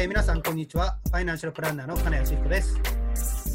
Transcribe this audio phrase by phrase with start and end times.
[0.00, 0.96] えー、皆さんこんにちは。
[1.08, 2.74] ファイナンシャルプランナーの金谷康彦です。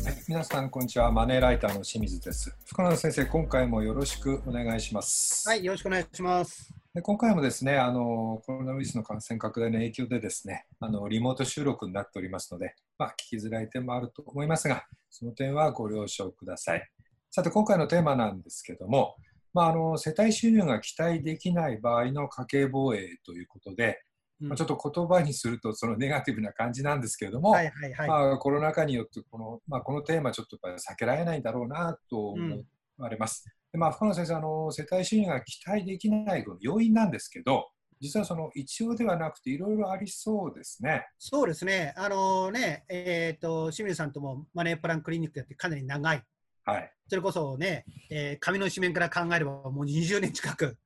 [0.06, 1.12] はい、皆さんこんにちは。
[1.12, 2.56] マネーライターの清水です。
[2.68, 5.50] 深野先生今回もよろしくお願いします。
[5.50, 6.72] はいよろしくお願いします。
[6.94, 16.88] で今回もですねあのコロナウイルスの感染拡大の影響でですねあのリモート収録になっておりますので、まあ、聞きづらい点もあると思いますがその点はご了承ください。
[17.32, 19.16] さて今回のテーマなんですけども、
[19.52, 24.00] まあ、あの世帯収入が期待できない場合の家計防衛ということで、
[24.40, 32.64] まあ、ちょっと言葉にするとそのネガティブな感じなんですけれども、はいはいはい、まあ、コロナ禍によってこの,、まあ、このテーマちょっと避けられないんだろうなと思
[32.98, 33.46] われます。
[33.46, 37.70] うん、でまあ、深野先生あの、世帯収入が期待できない要因なんですけど、
[38.02, 41.08] 実はその一応ではなくていろいろありそうですね。
[41.18, 41.94] そうですね。
[41.96, 46.24] あのね、えっ、ー、と、清水さんともマネープランクリニックやってかなり長い。
[46.66, 46.92] はい。
[47.08, 50.78] それこそね、えー、紙の紙面から考えればもう20年近く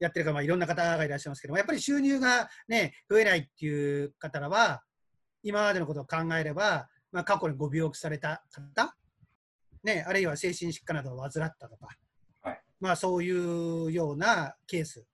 [0.00, 4.82] やってるから、まあ、いろんな方がいらっしゃいますけども、やっぱり収入が、ね、増えないっていう方らは、
[5.42, 8.96] 今までのことを考えれば、まあ、過去にご病気された方、
[9.84, 11.88] ね、あるいは精神疾患などを患ったとか、
[12.42, 15.04] はい、まあ、そういうようなケース、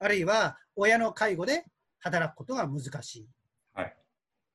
[0.00, 1.64] あるいは親の介護で
[2.00, 3.28] 働くことが難しい。
[3.74, 3.96] はい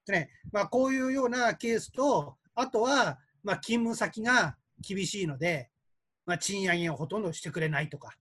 [0.07, 5.69] ねまあ、こういうようなケースと、あとは、まあ、勤務先が厳しいので、
[6.25, 8.13] まあ、賃上げをほとんどしてくれないとか、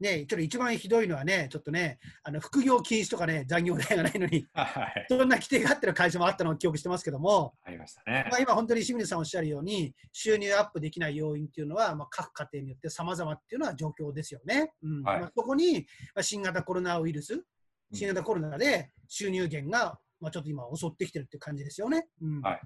[0.00, 8.26] ね、ちょっと一番ひどいのはね、ちょっとね、あの副業禁止とかね、残業代がないのに、 はい、そんな規定があってる会社もあったのを記憶してますけども、ありましたね。
[8.30, 14.72] まあ、今、本当に清水さんおっしゃるように、収入アップできない要因っていうのは、まあ、各家庭によって様々っていうのは状況ですよね。
[14.82, 17.44] うんはい、まあ、そこに、まあ、新型コロナウイルス、
[17.92, 22.06] 新型コロナで収入源が、まあ、ちょっと今襲ってきてるっていう感じですよね。
[22.20, 22.60] うん、はい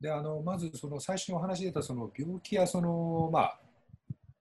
[0.00, 3.60] であのまずその最初のお話で出たその病気やその、まあ、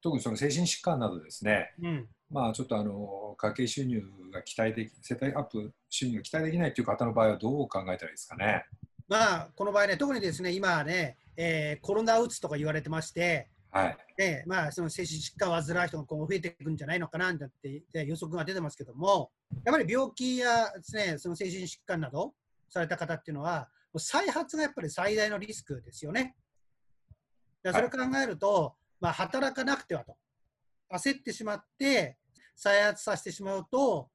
[0.02, 8.66] 特にその精神疾患などですね、うん、まあ、ちょっとあの家計収入が期待でき、世帯アップ収入が期待できないという方の場合はどう考えたらいいですかね？
[9.08, 19.32] まあ、この場合ね、特にですね、今ね、えー、コロナうつとか言われてまして、はいでまあ、その精神疾患を患う人が今後増えていくんじゃないのかなって予測が出てますけども、
[19.64, 22.34] やっぱり病気やです、ね、その精神疾患など
[22.70, 23.68] された方っていうのは、
[23.98, 26.36] 再発がやっぱり最大のリスクですよね。
[27.66, 30.18] それを考えると、まあ、働かなくてはと。
[30.92, 32.18] 焦ってしまって、
[32.56, 34.10] 再発させてしまうと、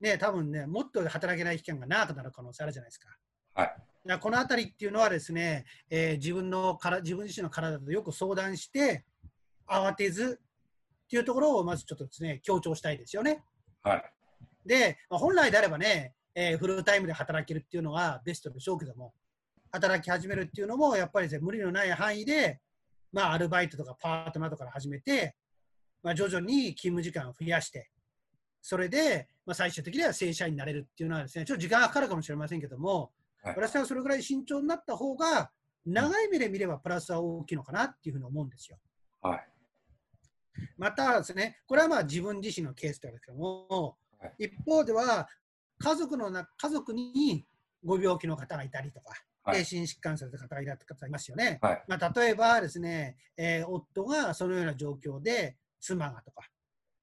[0.00, 3.08] ね、多分ね、もっと働けない期間が長くなる可能性あるじゃないですか。
[3.54, 9.04] はい、このあたりっていうのはですね、えー、自分のから自分自身の体とよく相談して、
[9.68, 10.40] 慌てず
[11.04, 13.44] っていうところをまずちょっとですね、強調したいですよね。
[13.82, 14.04] はい。
[14.66, 19.12] で、まあ、本来であればね、えー、フルタイムで働けるっていうのがベストでしょうけども、
[19.70, 22.60] 働き始めるっていうのも、やっぱり、ね、無理のない範囲で、
[23.12, 25.36] まあ、アルバイトとかパートナーとかから始めて、
[26.02, 27.90] まあ、徐々に勤務時間を増やして、
[28.60, 33.10] それで、まあ、最終的には正社員になれるっていうのはですね、ちょっと時間がかかるかもしれませんけども、
[33.42, 35.50] はい、私はそれぐらい慎重になった方が、
[35.84, 38.78] 長い目で見ればプラスは大きいのかなっていうふうに思うんですよ。
[39.20, 39.48] はい、
[40.78, 45.28] またですね、これはまあ自分自身のケースですけども、はい、一方では、
[45.78, 47.44] 家族のな家族に
[47.84, 51.58] ご病気の方がいたりとか、はい、精神疾患された方がいらっしゃいますよね。
[51.60, 56.42] はい、まあ、例えばですね、えー、夫がそのような状況で妻がとか、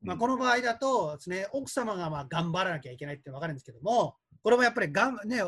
[0.01, 5.44] まあ、この場合だとですね、奥様がまあ頑張らなきゃいけないって分かるんですけども、これもやっぱりがん、ね、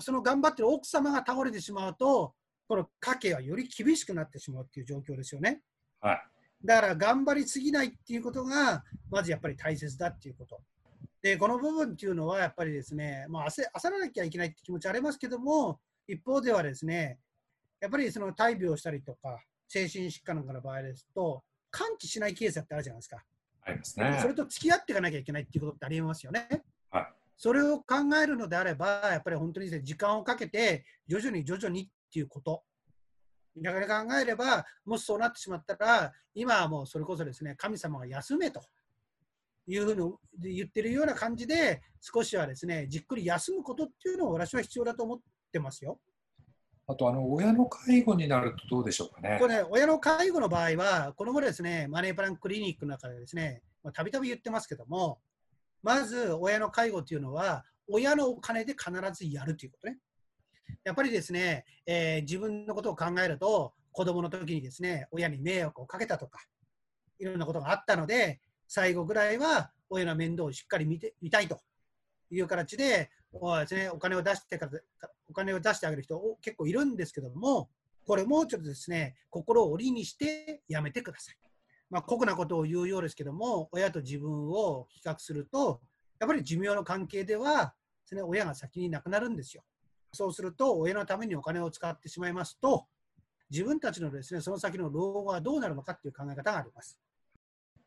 [0.00, 2.34] その頑張ってる奥様が倒れてしまうと、
[2.68, 5.62] この家計はより厳しくなってしまうっていう状況ですよね。
[6.00, 6.22] はい、
[6.62, 10.60] だから頑張りすぎないっていうことが、まずやっぱり大切だっていうこと。
[11.22, 17.18] で、この部分っていうのはやっぱりですね、まあ、焦らなきゃいけないって気持ちありますけども、一方ではですね、
[17.80, 23.24] やっぱりその大病したりとか、精神疾患なんかの場合ですと、完治しないケースだってあるじゃないですか。
[23.62, 24.18] ありますね。
[24.20, 26.48] それと付き合っていかなきゃいけないっていうことってありますよね。
[26.90, 27.06] はい。
[27.36, 32.62] それを考えるのであれば、やっぱり本当に、ね、時間をかけて、徐々に徐々にっていうこと。
[33.56, 38.62] だから考えれば、もしそうなってしまったら、今はもうそれこそですね、神様が休めと
[39.66, 45.20] いうふうに言ってるような感じで、少しはですね、じっくり休むことっていうのを私は必要だと思っ
[45.54, 45.98] てますよ。
[46.86, 49.38] あとあの親の介護になるとどうでしょうかね。
[49.40, 53.62] これ、ね、親の介護の場合は、この頃ですね、マネープランクリニックの中でですね、
[53.94, 55.18] たびたび言ってますけども、
[55.82, 59.98] まず親の介護というのは、親のお金で必ずやるということね。
[60.84, 66.40] やっぱりですね、えー、自分のことを考えると、子供の時にですね、親に迷惑をかけたとか、
[67.18, 71.60] いろんなことがあったので、最後ぐらいは親の面倒をしっかり見て見たいと
[72.30, 74.72] いう形で、ですね、お金を出してから
[75.34, 77.68] お金を出してあげる人結構いるんですけども、
[78.06, 81.36] これもちょっとですね、心を折りにしてやめてください。
[81.90, 85.80] まあ、酷なことを言うようですけども、親と自分を比較すると、
[86.20, 87.74] やっぱり寿命の関係では、
[88.12, 89.64] ね、親が先に亡くなるんですよ。
[90.12, 92.86] そうすると、親のためにお金を使ってしまいますと、
[93.50, 96.96] 自分たちのですね、その先の老後はどうなるのかっていう考え方があります。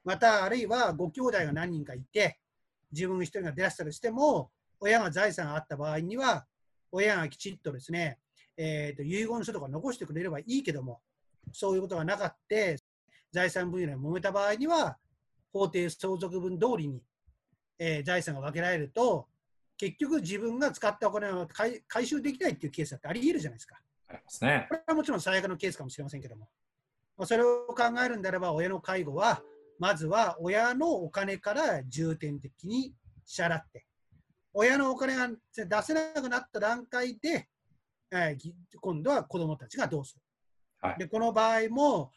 [0.04, 2.40] また、あるいはご兄弟が何人かいて、
[2.92, 6.46] 自分一人が出したりしても、親が財産があった場合には、
[6.92, 8.20] 親がきちっとですね、
[8.58, 11.02] えーと、遺言書とか残してくれればいいけども、
[11.54, 12.56] そういうことがなかった、
[13.32, 14.98] 財産分与で揉めた場合には、
[15.52, 17.02] 法定相続分通りに、
[17.80, 19.28] えー、財産が分けられると、
[19.78, 23.80] 結局自分が使ったお金を回収できないっていうケースだってあり得るじゃないですか。
[24.08, 24.66] ありますね。
[24.70, 26.50] これはもちろん最悪のケースかもしれませんけども。
[27.18, 29.42] まあ、それを考えるんであれば、親の介護は、
[29.80, 32.94] まずは親のお金から重点的に
[33.26, 33.86] 支払って、
[34.60, 37.48] 親のお金が出せなくなった段階で、
[38.12, 38.52] えー、
[38.82, 40.22] 今度は子どもたちがどうする。
[40.82, 42.12] はい、でこの場合も、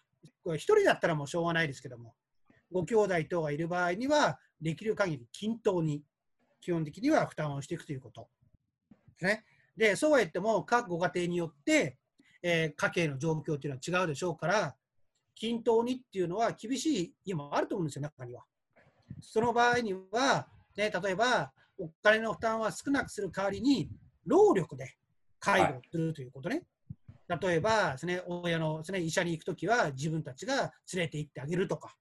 [0.47, 2.15] 1人だったらもうしょうがないですけども、
[2.73, 6.03] ご兄弟等がいる場合には、できる限り均等に、
[6.63, 8.27] 基本的には負担をしていくということ
[8.91, 9.45] ですね。
[9.77, 11.99] で、そうは言っても、各ご家庭によって、
[12.43, 14.75] えー、家計の状況というのは違うでしょうから、
[15.35, 18.45] 均等にっていうのは厳しい今あると思うんですよ、中には。
[19.21, 23.91] その場合には、ね、例えば、お金の負担は少なくする代わりに、
[24.27, 24.95] 労力で
[25.39, 26.63] 介護するということね。
[27.29, 31.97] はい、例えばです、ね、親のです、ね、医者に行くときは自分たちが連れて行ってあげるとか、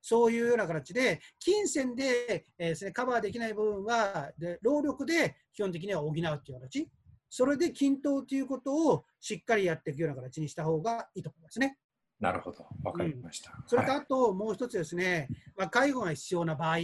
[0.00, 6.88] そういうような形で、金銭で、えー、ですね、カバーできない部分はで、労力で基本的には補うという形。
[7.28, 11.76] それで均等ということをしっかりやっていくような形にした方がいいと思いますね。
[12.20, 13.52] なるほど、わかりました。
[13.58, 16.76] うん、それとあともう一つですね、まあ、介護が必要な場合、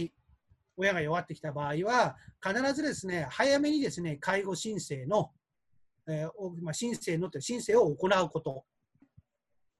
[0.77, 5.31] 親が弱ってきた場合は、必ずですね、早めにですね、介護申請の、
[6.07, 8.65] えーまあ、申請のって申請を行うこと。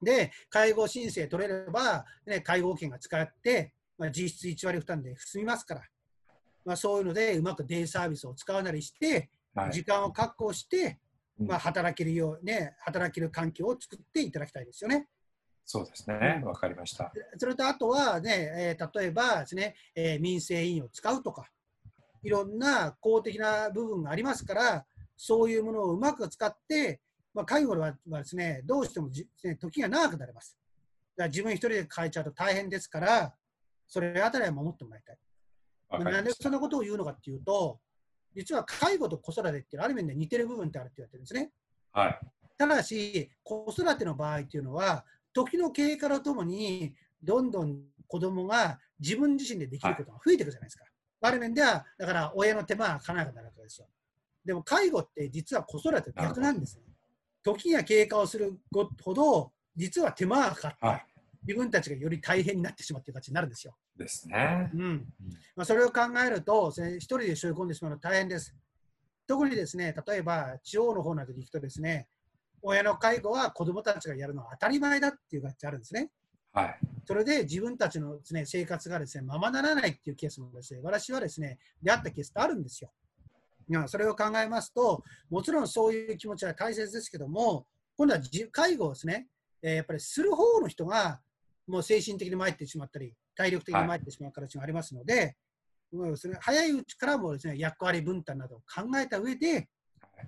[0.02, 5.82] で、介護申請取れれば、ね、介護保険が使って、まあ、実質1割負担で済みますから、
[6.64, 10.98] まあ、そういうので、うまくデイサービスを使うなりして、はい、時間を確保して、
[11.38, 15.08] まあ、働けるよう、ね、働ける環境を作っていただきたいですよね。
[15.64, 17.12] そうですね、わ、かりました。
[17.38, 21.48] それとあとはね、えー、例えばですね、えー、民生委員を使うとか、
[22.22, 27.00] いろんな公的な部分がありますから、そういうものをうまく使って、
[27.32, 30.56] まあ、介護はですね、どうしてもじ、ね、時が長くなります。
[31.16, 33.34] だから自分一人で変えちゃうと大変ですから、
[33.86, 35.18] それあたりは守ってもらいたい。
[36.04, 37.78] なんでそんなことを言うのかっていうと、
[38.34, 41.52] 実は介護と子育てってある面で似てる部分ってあるって言われてるんですね。
[41.92, 42.20] はい、
[42.58, 45.04] ただし、子育ての場合っていうのは、
[45.34, 50.84] 時の経過とともに、どんどん子供が自分自身でできることが増えていくじゃないですか。
[50.84, 53.88] はい、ある面では、だから親の手間がかなくなるわけですよ。
[54.44, 56.82] でも介護って実は子育て逆なんですね。
[57.42, 61.06] 時が経過をするほど、実は手間がかかって、はい、
[61.46, 63.76] 自分たちがより大変になってしまうという形になるんですよ。
[63.96, 64.70] ですね。
[64.74, 65.06] うん
[65.56, 68.54] まあ、それを考えると、一人で背負い込んでしまうのは大変です。
[69.26, 72.08] 特にですね、例えば地方の方などに行くとですね、
[72.66, 76.10] 親の介護は子どもたちがやるのは当たり前だっていう形があるんですね。
[76.52, 82.90] はい、それで自分たちのです、ね、生活がです、ね、ままならないっていうケースもですね、私はですね、出会ったケースってあるんですよ。
[83.86, 87.66] それを考えますと、もちろんそういう気持ちは大切ですけども、
[87.96, 88.20] 今度は
[88.50, 89.26] 介護をですね、
[89.62, 91.20] えやっぱりする方の人が、
[91.66, 95.36] もう精神的に参ってしまったり、体力的に参ってしまう形がありますので、
[95.92, 99.68] はい、早いうちからもですね役割分担などを考えた上で、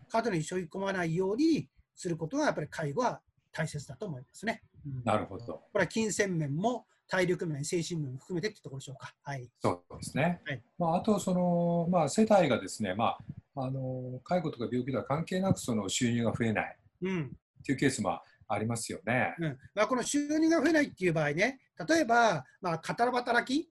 [0.09, 3.21] 過度に背負い込まないようにすることがやっぱり介護は
[3.53, 4.63] 大切だと思いますね。
[4.87, 5.45] うん、なるほど。
[5.45, 9.15] これは金銭面も体力面、精神面も含めてってところでしょうか。
[9.23, 9.49] はい。
[9.61, 10.43] そうですね。
[10.45, 13.17] はい、まあ、あと、その、まあ、世帯がですね、ま
[13.57, 16.77] あ、あの、介護とか病気とは関係なく、その収入が増えない。
[17.03, 17.37] うん。
[17.61, 19.35] っていうケースもありますよね。
[19.39, 23.69] うんまあ、この収入が増えないっていう場合ね、例えば、まあ、片働き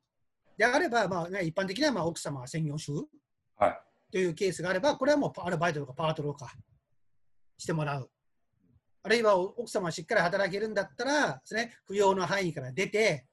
[0.58, 3.08] であれば、まあね、一般的にはまあ奥様は専業主婦、
[3.58, 3.80] はい、
[4.12, 6.54] というケースがあれば、これはもうアルバイトとかパートとか
[7.58, 8.10] してもらう。
[9.06, 13.28] あるいは奥様はしっかり働けるんだったらです、ね、扶養の範囲から出て、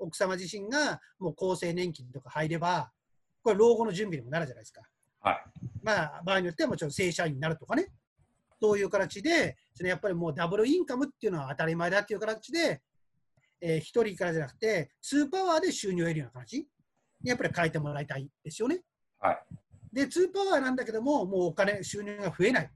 [0.00, 2.90] 奥様自身がもう厚生年金とか入れば、
[3.44, 4.82] これ老後の準備にもなるじゃないですか。
[5.20, 5.36] はい。
[5.84, 7.86] まあ、場合によってはもちろん正社員になるとかね。
[8.60, 12.82] そういう形で、それやっぱりもうダブルインカムっていうのは当たり前だっていう形で、
[13.60, 16.66] えー、1人からじゃなくて、2パワーで収入を得るような形に
[17.22, 18.80] やっぱり変えてもらいたいですよね。
[19.20, 19.38] はい。
[19.92, 22.70] で、2パワーなんだけども、もうお金、収入が増えない。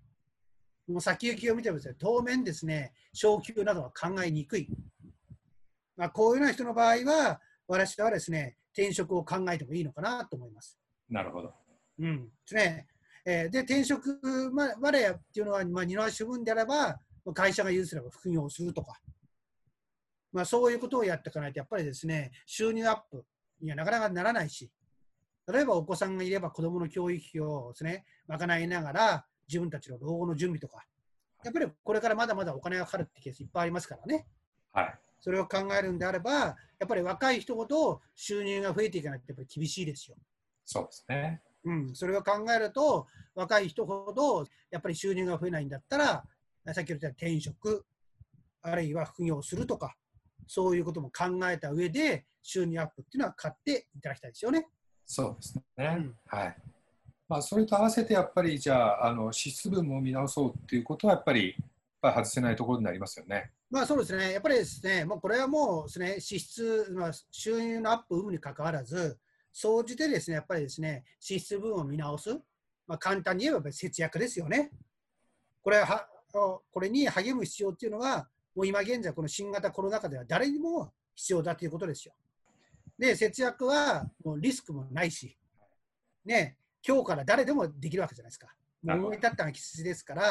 [0.87, 4.69] もう先行きを見てもですね、当面ですね、昇給などは考えにくい。
[5.97, 10.79] まあ、こういうような人の場合は、私はですね、転職を考えてもいいのかなと思います。
[11.09, 11.55] なるほど。
[12.00, 12.25] うん。
[12.26, 12.87] ですね。
[13.25, 14.21] えー、で、転職
[14.53, 17.00] までっていうのは、まあ、二の足分であれば、
[17.33, 18.99] 会社が有すれば副業をするとか、
[20.33, 23.25] まあ、そういうことをやっていかないと、やっぱりですね、収入アップ
[23.62, 24.71] にはなかなかならないし、
[25.47, 30.85] 例えばお子さんがいれば子どもの教育費をですね、賄いながら自分たちの老後の準備とか、
[31.45, 34.27] やっぱりこれからまだまだお金がかかるってケースいっぱいありますからね。
[34.73, 34.99] はい。
[35.21, 40.17] それを考えるんであれば、やっぱり若い人ほど収入が増えていかないとやっぱり厳しいですよ。
[40.65, 41.43] そうですね。
[41.65, 46.25] うん、それを考えると、若い人ほどやっぱり収入が増えないんだったら、
[46.75, 47.87] さっき言った転職、
[48.63, 49.97] あるいは副業するとか、
[50.47, 54.69] そういうことも考えた上で、収入アップっていうのは買っていただきたいですよね。
[55.07, 55.65] そうですね。
[55.79, 56.57] うんはい。
[57.28, 61.69] まあ、それと合わせてやっぱりじゃああの支出分も見直そうっていうことはやっぱりやっ
[62.00, 63.50] ぱり外せないところになりますよね。
[63.71, 69.19] まあそうですね、やっぱりですね、もうこれはもうですね、支出、まあ、収入のアップ有無にかかわらず、
[69.52, 72.38] 総じてですね、やっぱりですね、支出分を見直す、
[72.87, 74.71] まあ、簡単に言えばやっぱり節約ですよね。
[75.62, 82.14] これはこれに励む必要っていうのは、もう今現在、この新型コロナ禍では誰にも必要だということですよ。
[82.99, 85.37] で、節約はもうリスクもないし、
[86.25, 88.49] ね、今日から誰でもできるわけじゃないですか。
[88.87, 90.23] 思い立ったが吉ですから、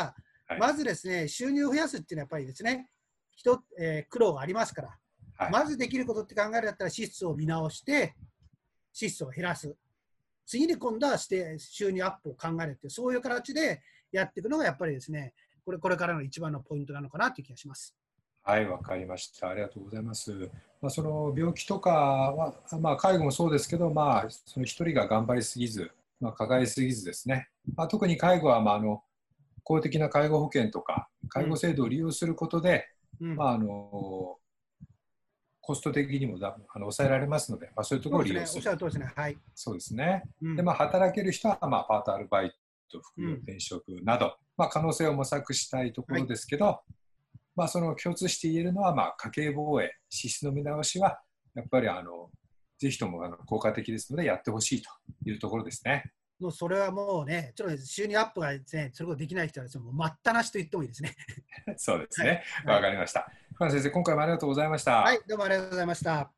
[0.45, 2.89] はいまずですね、収入を増やすっていうのはやっぱりですね、
[3.35, 4.99] 人、えー苦労がありますから、
[5.37, 8.13] はいまずできることって考えるんだったら支出を見直して、
[8.91, 9.75] 支出を減らす。
[10.45, 13.81] 次に今度はして収入アップを考えるっていう、そういう形で
[14.11, 15.33] やっていくのがやっぱりですね、
[15.65, 17.95] これこれからの一番のポイントなのかなという気がします。
[18.43, 19.49] はい、わかりました。
[19.49, 20.31] ありがとうございます。
[20.81, 25.89] まあ、その病気とかは、まあ、介護もそうですけど、まあ、その一人が頑張りすぎず、
[26.23, 29.03] まあ、抱えすぎずですね、まあ、特に介護は、まあ、あの
[29.63, 32.87] 公的な介護保険とか介護制度を利用することで、
[33.19, 33.35] うん。
[33.35, 34.37] まあ、あの
[35.61, 38.61] コスト的にもだあの抑えられますので、まあ、そういうところを利用する。
[38.63, 39.13] そうですね。
[39.55, 40.23] そうですね。
[40.41, 40.55] うん。
[40.55, 42.53] で、まあ、働ける人は、まあ、パートアルバイ
[42.91, 43.33] ト、副業、うん。
[43.35, 46.81] 転職など、まあ、可能性を模索したいところですけど、
[47.55, 51.21] まあ、その共通して言えるのは、まあ、家計防衛、支出の見直しは、
[51.55, 52.29] やっぱり、あの、
[52.83, 54.89] ぜひともあの効果的ですので、やってほしいと
[55.25, 56.11] いうところですね。
[56.37, 61.15] もうそれはもうね、ちょっとね収入アップがですね、それこそできない人はですね、もう待ったなしと言ってもいいですね。
[61.77, 62.43] そうですね。
[62.65, 63.31] わ、はいかりました。
[63.53, 64.97] 深野先生、今回もありがとうございました。
[64.97, 66.31] はい、どうもありがとうございました。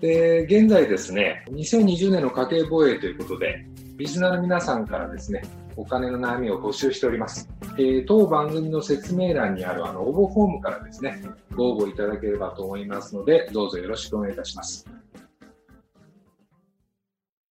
[0.00, 3.66] で現在ですね、2020年の家計防衛ということで、
[3.98, 5.42] リスナーの皆さんからですね、
[5.78, 7.48] お金の悩みを募集しております。
[7.78, 11.22] えー当番組の説明欄にあるあの応募フォームからですね、
[11.54, 14.84] ご応募いただければと思いますので、どうぞよろしくお願いいたします。